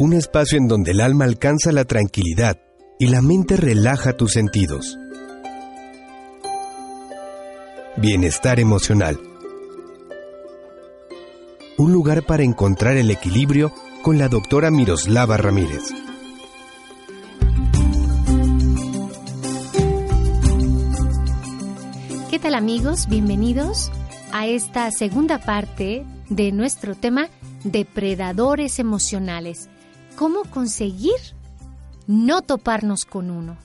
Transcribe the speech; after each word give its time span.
un 0.00 0.14
espacio 0.14 0.56
en 0.56 0.66
donde 0.66 0.92
el 0.92 1.00
alma 1.02 1.26
alcanza 1.26 1.72
la 1.72 1.84
tranquilidad 1.84 2.56
y 2.98 3.08
la 3.08 3.20
mente 3.20 3.58
relaja 3.58 4.14
tus 4.14 4.32
sentidos. 4.32 4.96
Bienestar 7.98 8.60
emocional. 8.60 9.20
Un 11.76 11.92
lugar 11.92 12.24
para 12.24 12.44
encontrar 12.44 12.96
el 12.96 13.10
equilibrio 13.10 13.74
con 14.00 14.16
la 14.16 14.28
doctora 14.28 14.70
Miroslava 14.70 15.36
Ramírez. 15.36 15.82
¿Qué 22.30 22.38
tal 22.38 22.54
amigos? 22.54 23.06
Bienvenidos 23.06 23.92
a 24.32 24.46
esta 24.46 24.90
segunda 24.92 25.36
parte 25.36 26.06
de 26.30 26.52
nuestro 26.52 26.94
tema 26.94 27.28
depredadores 27.64 28.78
emocionales. 28.78 29.68
¿Cómo 30.16 30.44
conseguir 30.44 31.16
no 32.06 32.42
toparnos 32.42 33.04
con 33.04 33.30
uno? 33.30 33.56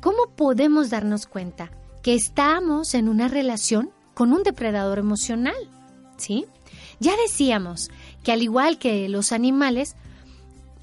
¿Cómo 0.00 0.26
podemos 0.36 0.90
darnos 0.90 1.26
cuenta 1.26 1.70
que 2.02 2.14
estamos 2.14 2.94
en 2.94 3.08
una 3.08 3.28
relación 3.28 3.90
con 4.14 4.32
un 4.32 4.42
depredador 4.42 4.98
emocional? 4.98 5.54
¿Sí? 6.16 6.46
Ya 7.00 7.12
decíamos 7.16 7.90
que 8.22 8.32
al 8.32 8.42
igual 8.42 8.78
que 8.78 9.08
los 9.08 9.32
animales, 9.32 9.96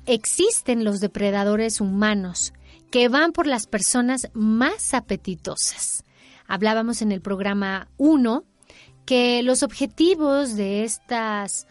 existen 0.05 0.84
los 0.84 0.99
depredadores 0.99 1.81
humanos 1.81 2.53
que 2.90 3.09
van 3.09 3.31
por 3.31 3.45
las 3.45 3.67
personas 3.67 4.29
más 4.34 4.93
apetitosas. 4.93 6.03
Hablábamos 6.48 7.03
en 7.03 7.12
el 7.12 7.21
programa 7.21 7.87
1 7.98 8.43
que 9.05 9.43
los 9.43 9.62
objetivos 9.62 10.55
de 10.55 10.84
estas 10.84 11.67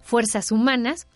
fuerzas 0.00 0.52
humanas 0.52 1.08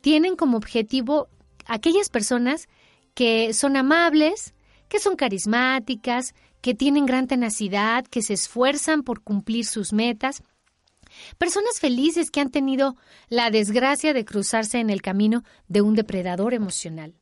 tienen 0.00 0.36
como 0.36 0.56
objetivo 0.56 1.28
aquellas 1.66 2.08
personas 2.08 2.68
que 3.14 3.52
son 3.52 3.76
amables, 3.76 4.54
que 4.88 4.98
son 4.98 5.16
carismáticas, 5.16 6.34
que 6.60 6.74
tienen 6.74 7.06
gran 7.06 7.26
tenacidad, 7.26 8.04
que 8.06 8.22
se 8.22 8.34
esfuerzan 8.34 9.02
por 9.02 9.22
cumplir 9.22 9.64
sus 9.64 9.92
metas. 9.92 10.42
Personas 11.36 11.80
felices 11.80 12.30
que 12.30 12.40
han 12.40 12.50
tenido 12.50 12.96
la 13.28 13.50
desgracia 13.50 14.12
de 14.12 14.24
cruzarse 14.24 14.78
en 14.78 14.90
el 14.90 15.02
camino 15.02 15.44
de 15.68 15.82
un 15.82 15.94
depredador 15.94 16.54
emocional. 16.54 17.14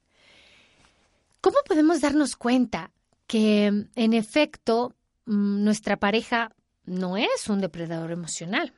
¿Cómo 1.41 1.59
podemos 1.67 2.01
darnos 2.01 2.37
cuenta 2.37 2.91
que, 3.27 3.67
en 3.95 4.13
efecto, 4.13 4.95
mm, 5.27 5.65
nuestra 5.65 5.97
pareja 5.97 6.53
no 6.85 7.17
es 7.17 7.49
un 7.49 7.61
depredador 7.61 8.11
emocional? 8.11 8.73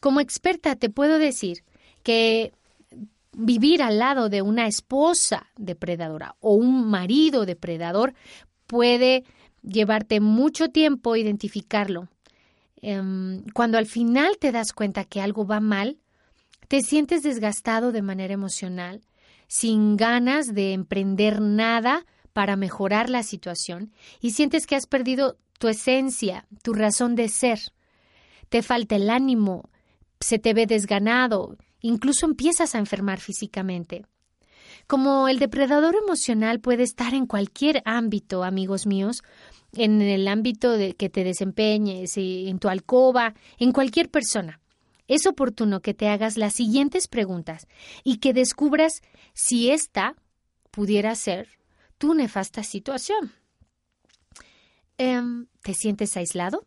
Como 0.00 0.20
experta 0.20 0.74
te 0.74 0.90
puedo 0.90 1.18
decir 1.18 1.62
que 2.02 2.52
vivir 3.36 3.82
al 3.82 3.98
lado 3.98 4.28
de 4.28 4.42
una 4.42 4.66
esposa 4.66 5.48
depredadora 5.56 6.36
o 6.40 6.54
un 6.54 6.88
marido 6.88 7.46
depredador 7.46 8.14
puede 8.66 9.24
llevarte 9.62 10.20
mucho 10.20 10.68
tiempo 10.68 11.16
identificarlo. 11.16 12.08
Em, 12.80 13.44
cuando 13.54 13.78
al 13.78 13.86
final 13.86 14.36
te 14.38 14.52
das 14.52 14.72
cuenta 14.72 15.04
que 15.04 15.20
algo 15.20 15.46
va 15.46 15.60
mal, 15.60 15.98
te 16.68 16.82
sientes 16.82 17.22
desgastado 17.22 17.92
de 17.92 18.02
manera 18.02 18.34
emocional, 18.34 19.02
sin 19.48 19.96
ganas 19.96 20.54
de 20.54 20.72
emprender 20.72 21.40
nada 21.40 22.04
para 22.32 22.56
mejorar 22.56 23.10
la 23.10 23.22
situación 23.22 23.92
y 24.20 24.32
sientes 24.32 24.66
que 24.66 24.76
has 24.76 24.86
perdido 24.86 25.38
tu 25.58 25.68
esencia, 25.68 26.46
tu 26.62 26.74
razón 26.74 27.14
de 27.14 27.28
ser. 27.28 27.60
Te 28.48 28.62
falta 28.62 28.96
el 28.96 29.08
ánimo, 29.08 29.70
se 30.20 30.38
te 30.38 30.52
ve 30.52 30.66
desganado, 30.66 31.56
incluso 31.84 32.24
empiezas 32.24 32.74
a 32.74 32.78
enfermar 32.78 33.20
físicamente. 33.20 34.06
Como 34.86 35.28
el 35.28 35.38
depredador 35.38 35.94
emocional 35.94 36.58
puede 36.60 36.82
estar 36.82 37.12
en 37.12 37.26
cualquier 37.26 37.82
ámbito, 37.84 38.42
amigos 38.42 38.86
míos, 38.86 39.22
en 39.74 40.00
el 40.00 40.26
ámbito 40.26 40.72
de 40.72 40.94
que 40.94 41.10
te 41.10 41.24
desempeñes, 41.24 42.16
en 42.16 42.58
tu 42.58 42.68
alcoba, 42.68 43.34
en 43.58 43.72
cualquier 43.72 44.10
persona. 44.10 44.60
Es 45.08 45.26
oportuno 45.26 45.80
que 45.80 45.92
te 45.92 46.08
hagas 46.08 46.38
las 46.38 46.54
siguientes 46.54 47.06
preguntas 47.06 47.66
y 48.02 48.16
que 48.16 48.32
descubras 48.32 49.02
si 49.34 49.70
esta 49.70 50.16
pudiera 50.70 51.14
ser 51.14 51.48
tu 51.98 52.14
nefasta 52.14 52.62
situación. 52.62 53.30
Em, 54.96 55.48
¿Te 55.62 55.74
sientes 55.74 56.16
aislado? 56.16 56.64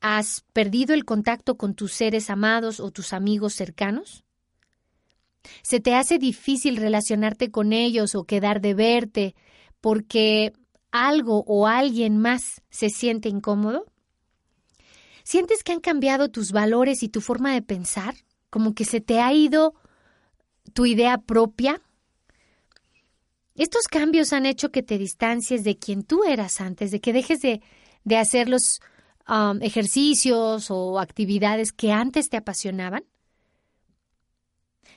¿Has 0.00 0.44
perdido 0.52 0.94
el 0.94 1.04
contacto 1.04 1.56
con 1.56 1.74
tus 1.74 1.92
seres 1.92 2.30
amados 2.30 2.78
o 2.78 2.90
tus 2.90 3.12
amigos 3.12 3.54
cercanos? 3.54 4.24
¿Se 5.62 5.80
te 5.80 5.94
hace 5.94 6.18
difícil 6.18 6.76
relacionarte 6.76 7.50
con 7.50 7.72
ellos 7.72 8.14
o 8.14 8.24
quedar 8.24 8.60
de 8.60 8.74
verte 8.74 9.34
porque 9.80 10.52
algo 10.90 11.44
o 11.46 11.66
alguien 11.66 12.18
más 12.18 12.62
se 12.70 12.90
siente 12.90 13.28
incómodo? 13.28 13.86
¿Sientes 15.24 15.62
que 15.62 15.72
han 15.72 15.80
cambiado 15.80 16.30
tus 16.30 16.52
valores 16.52 17.02
y 17.02 17.08
tu 17.08 17.20
forma 17.20 17.52
de 17.52 17.62
pensar? 17.62 18.14
¿Como 18.50 18.74
que 18.74 18.84
se 18.84 19.00
te 19.00 19.20
ha 19.20 19.32
ido 19.32 19.74
tu 20.74 20.86
idea 20.86 21.18
propia? 21.18 21.82
Estos 23.54 23.88
cambios 23.88 24.32
han 24.32 24.46
hecho 24.46 24.70
que 24.70 24.84
te 24.84 24.96
distancies 24.96 25.64
de 25.64 25.76
quien 25.76 26.04
tú 26.04 26.24
eras 26.24 26.60
antes, 26.60 26.92
de 26.92 27.00
que 27.00 27.12
dejes 27.12 27.40
de, 27.40 27.60
de 28.04 28.16
hacer 28.16 28.48
los 28.48 28.80
Ejercicios 29.60 30.70
o 30.70 30.98
actividades 30.98 31.72
que 31.72 31.92
antes 31.92 32.30
te 32.30 32.38
apasionaban? 32.38 33.04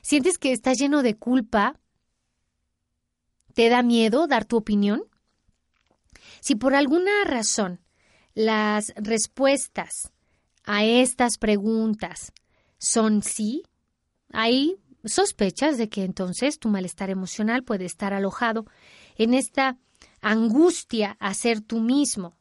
¿Sientes 0.00 0.38
que 0.38 0.52
estás 0.52 0.78
lleno 0.78 1.02
de 1.02 1.16
culpa? 1.16 1.78
¿Te 3.54 3.68
da 3.68 3.82
miedo 3.82 4.26
dar 4.26 4.46
tu 4.46 4.56
opinión? 4.56 5.04
Si 6.40 6.54
por 6.54 6.74
alguna 6.74 7.12
razón 7.24 7.80
las 8.34 8.94
respuestas 8.96 10.10
a 10.64 10.84
estas 10.84 11.36
preguntas 11.36 12.32
son 12.78 13.22
sí, 13.22 13.62
hay 14.32 14.76
sospechas 15.04 15.76
de 15.76 15.88
que 15.88 16.04
entonces 16.04 16.58
tu 16.58 16.68
malestar 16.68 17.10
emocional 17.10 17.64
puede 17.64 17.84
estar 17.84 18.14
alojado 18.14 18.66
en 19.16 19.34
esta 19.34 19.76
angustia 20.20 21.16
a 21.20 21.34
ser 21.34 21.60
tú 21.60 21.80
mismo, 21.80 22.34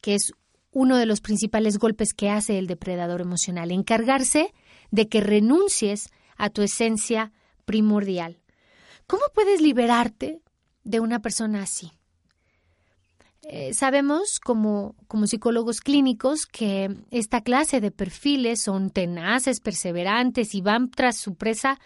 que 0.00 0.14
es 0.14 0.32
uno 0.76 0.98
de 0.98 1.06
los 1.06 1.22
principales 1.22 1.78
golpes 1.78 2.12
que 2.12 2.28
hace 2.28 2.58
el 2.58 2.66
depredador 2.66 3.22
emocional, 3.22 3.70
encargarse 3.70 4.52
de 4.90 5.08
que 5.08 5.22
renuncies 5.22 6.10
a 6.36 6.50
tu 6.50 6.60
esencia 6.60 7.32
primordial. 7.64 8.42
¿Cómo 9.06 9.22
puedes 9.34 9.62
liberarte 9.62 10.42
de 10.84 11.00
una 11.00 11.20
persona 11.20 11.62
así? 11.62 11.92
Eh, 13.44 13.72
sabemos 13.72 14.38
como, 14.38 14.94
como 15.08 15.26
psicólogos 15.26 15.80
clínicos 15.80 16.44
que 16.44 16.94
esta 17.10 17.40
clase 17.40 17.80
de 17.80 17.90
perfiles 17.90 18.60
son 18.60 18.90
tenaces, 18.90 19.60
perseverantes 19.60 20.54
y 20.54 20.60
van 20.60 20.90
tras 20.90 21.16
su 21.16 21.36
presa 21.36 21.80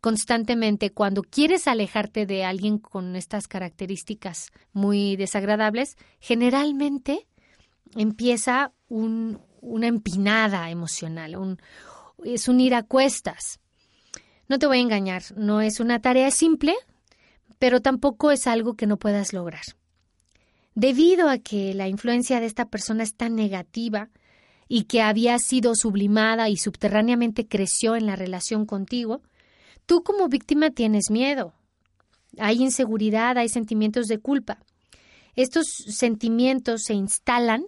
constantemente. 0.00 0.90
Cuando 0.90 1.22
quieres 1.22 1.68
alejarte 1.68 2.26
de 2.26 2.44
alguien 2.44 2.78
con 2.78 3.14
estas 3.14 3.46
características 3.46 4.50
muy 4.72 5.14
desagradables, 5.14 5.96
generalmente 6.18 7.28
empieza 7.96 8.72
una 8.88 9.86
empinada 9.86 10.70
emocional, 10.70 11.56
es 12.24 12.48
un 12.48 12.60
ir 12.60 12.74
a 12.74 12.82
cuestas. 12.82 13.60
No 14.48 14.58
te 14.58 14.66
voy 14.66 14.78
a 14.78 14.82
engañar, 14.82 15.22
no 15.36 15.60
es 15.60 15.80
una 15.80 16.00
tarea 16.00 16.30
simple, 16.30 16.74
pero 17.58 17.80
tampoco 17.80 18.30
es 18.30 18.46
algo 18.46 18.74
que 18.74 18.86
no 18.86 18.98
puedas 18.98 19.32
lograr. 19.32 19.62
Debido 20.74 21.28
a 21.28 21.38
que 21.38 21.74
la 21.74 21.88
influencia 21.88 22.40
de 22.40 22.46
esta 22.46 22.66
persona 22.66 23.02
es 23.02 23.14
tan 23.14 23.36
negativa 23.36 24.08
y 24.68 24.84
que 24.84 25.02
había 25.02 25.38
sido 25.38 25.74
sublimada 25.74 26.48
y 26.48 26.56
subterráneamente 26.56 27.46
creció 27.46 27.94
en 27.94 28.06
la 28.06 28.16
relación 28.16 28.64
contigo, 28.64 29.22
tú 29.86 30.02
como 30.02 30.28
víctima 30.28 30.70
tienes 30.70 31.10
miedo. 31.10 31.52
Hay 32.38 32.62
inseguridad, 32.62 33.36
hay 33.36 33.50
sentimientos 33.50 34.06
de 34.06 34.18
culpa. 34.18 34.58
Estos 35.36 35.66
sentimientos 35.66 36.84
se 36.84 36.94
instalan 36.94 37.66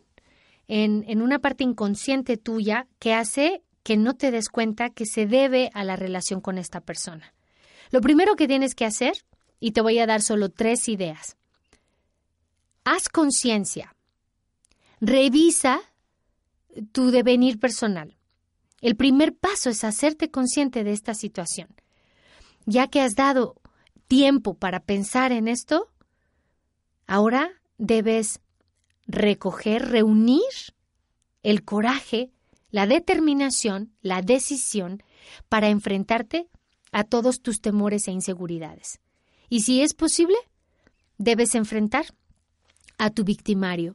en, 0.69 1.23
una 1.23 1.39
parte 1.39 1.65
inconsciente 1.65 2.37
tuya 2.37 2.87
que 2.99 3.15
hace 3.15 3.63
que 3.83 3.97
no 3.97 4.15
te 4.15 4.31
des 4.31 4.49
cuenta 4.49 4.91
que 4.91 5.05
se 5.07 5.27
debe 5.27 5.71
a 5.75 5.85
la 5.85 5.97
relación 5.97 6.41
con 6.41 6.59
esta 6.59 6.81
persona. 6.81 7.35
Lo 7.91 8.01
primero 8.01 8.35
que 8.35 8.49
tienes 8.49 8.75
que 8.75 8.87
hacer, 8.87 9.25
y 9.61 9.73
te 9.73 9.83
voy 9.83 9.99
a 9.99 10.07
dar 10.07 10.23
solo 10.23 10.49
tres 10.49 10.89
ideas, 10.89 11.37
haz 12.85 13.09
conciencia, 13.09 13.95
revisa 15.01 15.81
tu 16.93 17.11
devenir 17.11 17.59
personal. 17.59 18.17
El 18.81 18.97
primer 18.97 19.35
paso 19.35 19.71
es 19.71 19.85
hacerte 19.85 20.31
consciente 20.31 20.85
de 20.85 20.93
esta 20.93 21.15
situación. 21.15 21.69
Ya 22.67 22.89
que 22.89 23.01
has 23.01 23.15
dado 23.15 23.57
tiempo 24.09 24.55
para 24.55 24.81
pensar 24.81 25.33
en 25.33 25.49
esto, 25.49 25.91
ahora 27.07 27.51
debes 27.79 28.41
recoger, 29.07 29.89
reunir 29.89 30.41
el 31.43 31.65
coraje, 31.65 32.31
la 32.71 32.87
determinación, 32.87 33.93
la 34.01 34.23
decisión 34.23 35.03
para 35.49 35.69
enfrentarte 35.69 36.49
a 36.93 37.05
todos 37.05 37.41
tus 37.41 37.61
temores 37.61 38.09
e 38.09 38.13
inseguridades. 38.13 39.01
Y 39.49 39.61
si 39.61 39.83
es 39.83 39.95
posible, 39.95 40.37
debes 41.19 41.55
enfrentar 41.55 42.07
a 42.99 43.11
tu 43.11 43.25
victimario. 43.25 43.95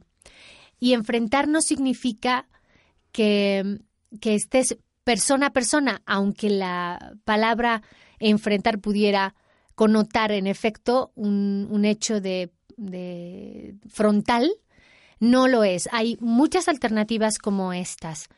Y 0.78 0.94
enfrentar 0.94 1.48
no 1.48 1.60
significa 1.60 2.48
que, 3.12 3.80
que 4.20 4.34
estés 4.34 4.78
persona 5.04 5.46
a 5.46 5.52
persona, 5.52 6.02
aunque 6.06 6.50
la 6.50 7.16
palabra 7.24 7.82
enfrentar 8.18 8.80
pudiera 8.80 9.34
connotar 9.74 10.30
en 10.30 10.46
efecto 10.46 11.10
un, 11.14 11.84
hecho 11.84 12.20
de, 12.20 12.52
de 12.76 13.74
frontal, 13.88 14.50
no 15.20 15.46
lo 15.46 15.62
es. 15.62 15.88
Hay 15.92 16.16
muchas 16.20 16.66
alternativas 16.68 17.38
como 17.38 17.72
estas. 17.72 18.28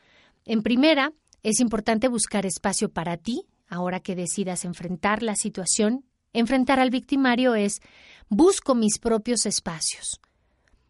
En 0.45 0.61
primera, 0.61 1.13
es 1.41 1.59
importante 1.59 2.07
buscar 2.07 2.45
espacio 2.45 2.89
para 2.89 3.17
ti, 3.17 3.47
ahora 3.67 4.01
que 4.01 4.15
decidas 4.15 4.65
enfrentar 4.65 5.23
la 5.23 5.35
situación. 5.35 6.05
Enfrentar 6.33 6.79
al 6.79 6.89
victimario 6.89 7.55
es 7.55 7.79
busco 8.29 8.75
mis 8.75 8.99
propios 8.99 9.45
espacios. 9.45 10.19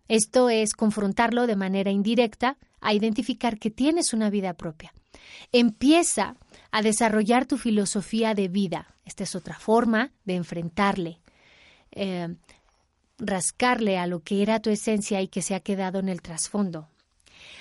Esto 0.08 0.50
es 0.50 0.74
confrontarlo 0.74 1.48
de 1.48 1.56
manera 1.56 1.92
indirecta 1.92 2.58
a 2.82 2.94
identificar 2.94 3.58
que 3.58 3.72
tienes 3.72 4.14
una 4.14 4.30
vida 4.30 4.54
propia. 4.54 4.94
Empieza 5.52 6.36
a 6.72 6.82
desarrollar 6.82 7.46
tu 7.46 7.58
filosofía 7.58 8.34
de 8.34 8.48
vida. 8.48 8.96
Esta 9.06 9.24
es 9.24 9.36
otra 9.36 9.58
forma 9.58 10.12
de 10.26 10.36
enfrentarle, 10.36 11.22
eh, 11.92 12.36
rascarle 13.26 13.98
a 13.98 14.08
lo 14.08 14.22
que 14.22 14.42
era 14.42 14.60
tu 14.60 14.70
esencia 14.70 15.22
y 15.22 15.28
que 15.28 15.42
se 15.42 15.56
ha 15.56 15.60
quedado 15.60 16.00
en 16.00 16.10
el 16.10 16.22
trasfondo. 16.22 16.90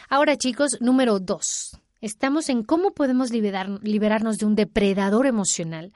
Ahora, 0.08 0.36
chicos, 0.36 0.78
número 0.80 1.20
dos. 1.20 1.78
Estamos 2.00 2.48
en 2.48 2.64
cómo 2.64 2.92
podemos 2.92 3.30
liberarnos 3.30 4.38
de 4.38 4.46
un 4.46 4.54
depredador 4.56 5.26
emocional. 5.26 5.92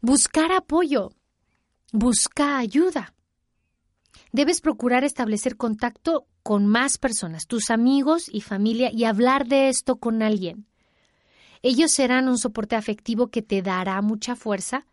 Buscar 0.00 0.52
apoyo. 0.52 1.12
Busca 1.92 2.58
ayuda. 2.58 3.14
Debes 4.32 4.60
procurar 4.60 5.04
establecer 5.04 5.56
contacto 5.56 6.26
con 6.42 6.66
más 6.66 6.98
personas, 6.98 7.46
tus 7.46 7.70
amigos 7.70 8.28
y 8.32 8.40
familia, 8.40 8.90
y 8.92 9.04
hablar 9.04 9.46
de 9.46 9.68
esto 9.68 9.96
con 9.96 10.22
alguien. 10.22 10.66
Ellos 11.62 11.90
serán 11.90 12.28
un 12.28 12.38
soporte 12.38 12.76
afectivo 12.76 13.28
que 13.28 13.42
te 13.42 13.60
dará 13.60 14.00
mucha 14.02 14.36
fuerza 14.36 14.86